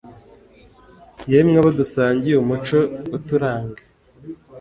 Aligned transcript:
yemwe 1.31 1.55
abo 1.61 1.69
dusangiye 1.79 2.35
umuco 2.39 2.77
uturanga 3.17 3.81